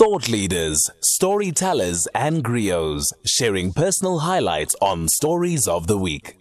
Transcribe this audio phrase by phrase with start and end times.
[0.00, 6.39] Thought leaders, storytellers, and griots sharing personal highlights on Stories of the Week.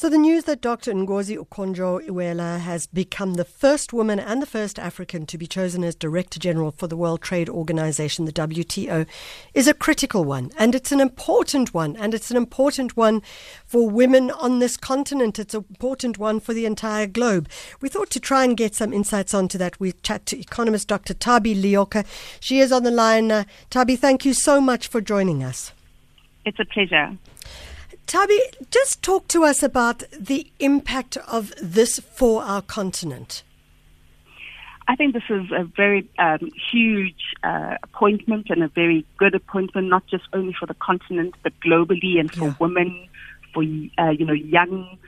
[0.00, 0.94] So, the news that Dr.
[0.94, 5.94] Ngozi Okonjo-Iweala has become the first woman and the first African to be chosen as
[5.94, 9.06] Director General for the World Trade Organization, the WTO,
[9.52, 10.52] is a critical one.
[10.58, 11.96] And it's an important one.
[11.96, 13.20] And it's an important one
[13.66, 15.38] for women on this continent.
[15.38, 17.46] It's an important one for the entire globe.
[17.82, 19.78] We thought to try and get some insights onto that.
[19.78, 21.12] We chat to economist Dr.
[21.12, 22.06] Thabi Leoka.
[22.40, 23.30] She is on the line.
[23.30, 25.72] Uh, Thabi, thank you so much for joining us.
[26.46, 27.18] It's a pleasure.
[28.10, 28.40] Thabi,
[28.72, 33.44] just talk to us about the impact of this for our continent.
[34.88, 39.86] I think this is a very um, huge uh, appointment and a very good appointment,
[39.86, 42.54] not just only for the continent, but globally and for yeah.
[42.58, 43.08] women,
[43.54, 44.98] for uh, you know young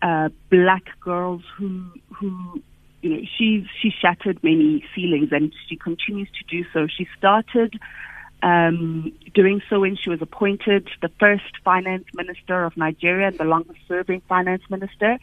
[0.00, 2.62] uh, black girls who who
[3.02, 6.86] you know she's she shattered many ceilings and she continues to do so.
[6.86, 7.78] She started
[8.42, 13.44] um, doing so when she was appointed the first finance minister of Nigeria and the
[13.44, 15.18] longest serving finance minister.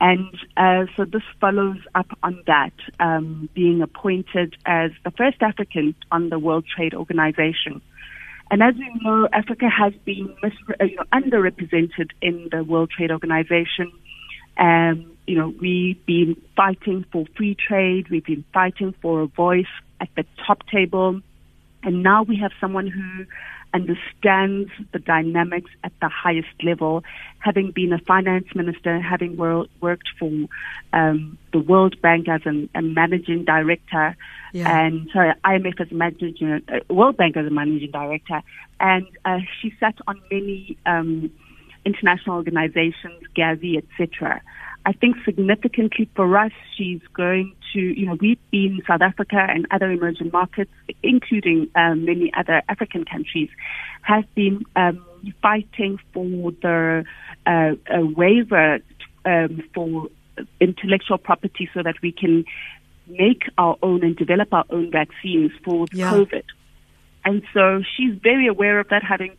[0.00, 5.94] And uh, so this follows up on that, um, being appointed as the first African
[6.10, 7.82] on the World Trade Organization.
[8.50, 13.12] And as we know, Africa has been uh, you know, underrepresented in the World Trade
[13.12, 13.92] Organization.
[14.56, 18.08] Um, you know, we've been fighting for free trade.
[18.10, 19.66] We've been fighting for a voice
[20.00, 21.20] at the top table.
[21.82, 23.26] And now we have someone who
[23.72, 27.04] understands the dynamics at the highest level,
[27.38, 30.30] having been a finance minister, having wor- worked for
[30.92, 34.16] um, the World Bank as an, a managing director,
[34.52, 34.84] yeah.
[34.84, 38.42] and sorry, IMF as a managing, uh, World Bank as a managing director,
[38.80, 41.30] and uh, she sat on many um,
[41.84, 44.42] international organizations, Gavi, etc.
[44.86, 49.66] I think significantly for us, she's going to, you know, we've been South Africa and
[49.70, 50.70] other emerging markets,
[51.02, 53.50] including um, many other African countries,
[54.02, 55.04] have been um,
[55.42, 57.04] fighting for the
[57.46, 57.72] uh,
[58.16, 58.78] waiver
[59.24, 60.08] um, for
[60.60, 62.44] intellectual property so that we can
[63.06, 66.12] make our own and develop our own vaccines for yeah.
[66.12, 66.44] COVID.
[67.24, 69.36] And so she's very aware of that, having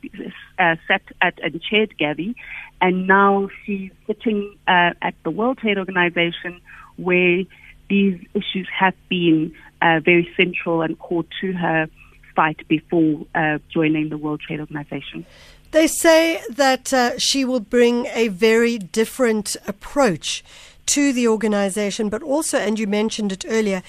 [0.60, 2.36] uh, sat at and chaired Gavi,
[2.80, 6.62] and now she's sitting uh, at the World Trade Organization,
[6.98, 7.44] where
[7.90, 11.90] these issues have been uh, very central and core to her
[12.36, 15.26] fight before uh, joining the World Trade Organization.
[15.72, 20.44] They say that uh, she will bring a very different approach
[20.88, 23.82] to the organization, but also, and you mentioned it earlier,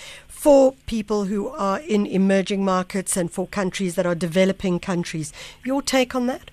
[0.42, 5.32] for people who are in emerging markets and for countries that are developing countries.
[5.64, 6.50] Your take on that?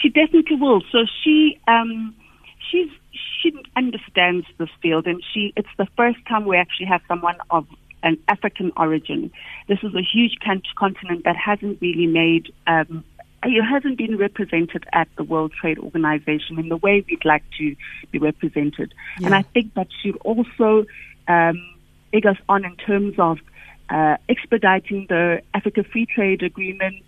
[0.00, 0.80] She definitely will.
[0.92, 2.14] So she um,
[2.70, 2.88] she's
[3.40, 7.66] she understands this field, and she it's the first time we actually have someone of
[8.04, 9.32] an African origin.
[9.66, 10.36] This is a huge
[10.76, 13.02] continent that hasn't really made um,
[13.42, 17.74] it hasn't been represented at the World Trade Organization in the way we'd like to
[18.12, 18.94] be represented.
[19.18, 19.26] Yeah.
[19.26, 20.86] And I think that should also
[21.26, 21.71] um,
[22.12, 23.38] egg us on in terms of
[23.90, 27.04] uh, expediting the Africa Free Trade Agreement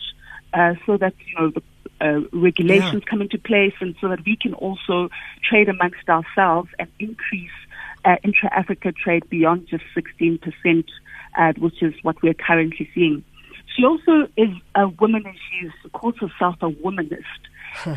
[0.53, 1.63] uh, so that you know the
[2.01, 3.11] uh, regulations yeah.
[3.11, 5.09] come into place and so that we can also
[5.49, 7.51] trade amongst ourselves and increase
[8.05, 10.85] uh, intra-Africa trade beyond just 16%,
[11.39, 13.25] uh, which is what we're currently seeing.
[13.75, 17.25] She also is a woman and she calls herself a womanist.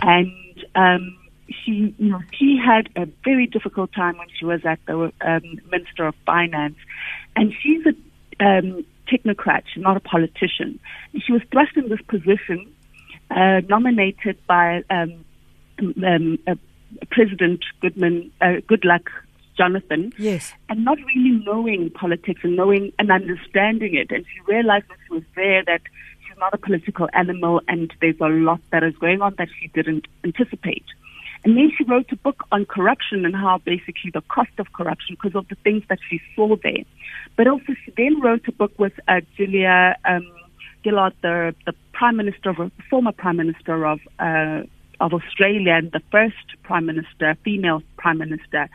[0.01, 1.17] and um,
[1.50, 5.59] she, you know, she had a very difficult time when she was at the um,
[5.72, 6.78] Minister of Finance,
[7.35, 7.94] and she's a
[8.46, 10.80] um, technocrat, she's not a politician.
[11.19, 12.72] She was thrust in this position,
[13.31, 15.25] uh, nominated by um,
[16.06, 16.56] um, uh,
[17.12, 19.08] President Goodman, uh, Goodluck
[19.58, 24.12] Jonathan, yes, and not really knowing politics and knowing and understanding it.
[24.12, 25.81] And she realized when she was there that
[26.28, 29.68] she's not a political animal, and there's a lot that is going on that she
[29.69, 30.85] didn't anticipate.
[31.43, 35.15] And then she wrote a book on corruption and how basically the cost of corruption
[35.21, 36.83] because of the things that she saw there.
[37.35, 40.31] But also she then wrote a book with uh, Julia um,
[40.84, 44.63] Gillard, the, the prime minister, of, former prime minister of uh,
[44.99, 48.67] of Australia and the first prime minister, female prime minister,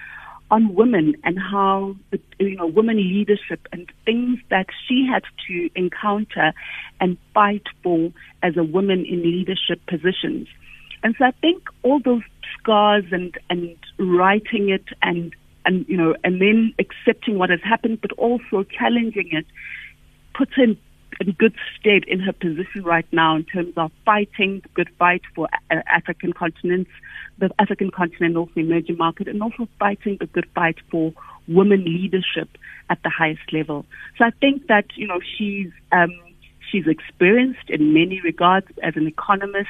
[0.52, 1.96] on women and how
[2.38, 6.52] you know women leadership and things that she had to encounter
[7.00, 8.12] and fight for
[8.42, 10.46] as a woman in leadership positions.
[11.02, 12.22] And so I think all those
[12.58, 15.34] scars and and writing it and
[15.64, 19.46] and you know and then accepting what has happened, but also challenging it,
[20.34, 20.76] puts in
[21.20, 25.22] in good stead in her position right now in terms of fighting the good fight
[25.34, 26.90] for African continents,
[27.38, 31.12] the African continent, also emerging market, and also fighting the good fight for
[31.48, 32.48] women leadership
[32.88, 33.84] at the highest level.
[34.18, 36.10] So I think that you know she's um,
[36.72, 39.68] she's experienced in many regards as an economist,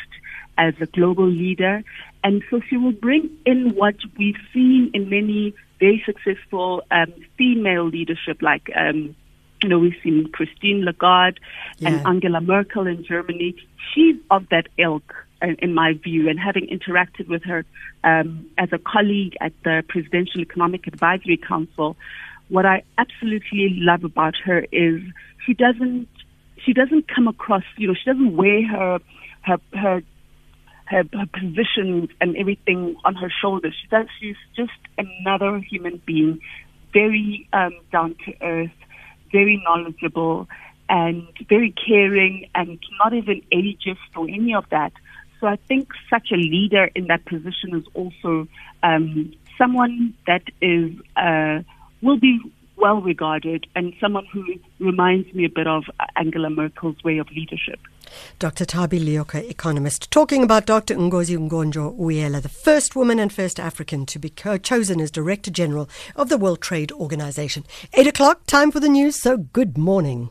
[0.56, 1.82] as a global leader,
[2.24, 7.84] and so she will bring in what we've seen in many very successful um, female
[7.84, 8.70] leadership, like.
[8.74, 9.16] Um,
[9.62, 11.38] you know, we've seen Christine Lagarde
[11.78, 11.90] yeah.
[11.90, 13.54] and Angela Merkel in Germany.
[13.94, 17.64] She's of that ilk, in, in my view, and having interacted with her
[18.02, 21.96] um, as a colleague at the Presidential Economic Advisory Council,
[22.48, 25.00] what I absolutely love about her is
[25.46, 26.08] she doesn't
[26.64, 28.98] she doesn't come across, you know, she doesn't wear her
[29.42, 30.02] her her
[30.86, 33.74] her, her positions and everything on her shoulders.
[33.80, 34.06] She does.
[34.20, 36.40] She's just another human being,
[36.92, 38.70] very um, down to earth,
[39.30, 40.48] very knowledgeable,
[40.88, 44.92] and very caring, and not even ageist or any of that.
[45.40, 48.46] So I think such a leader in that position is also
[48.82, 51.62] um, someone that is uh,
[52.00, 52.40] will be
[52.82, 54.44] well regarded and someone who
[54.80, 55.84] reminds me a bit of
[56.16, 57.78] Angela Merkel's way of leadership.
[58.40, 58.64] Dr.
[58.64, 60.96] Thabi Leoka, economist, talking about Dr.
[60.96, 66.28] Ngozi Okonjo-Iweala, the first woman and first African to be chosen as Director General of
[66.28, 67.64] the World Trade Organization.
[67.94, 70.30] Eight o'clock, time for the news, so good morning.